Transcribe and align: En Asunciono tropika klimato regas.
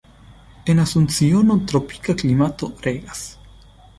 En 0.73 0.79
Asunciono 0.85 1.59
tropika 1.71 2.17
klimato 2.23 2.73
regas. 2.87 3.23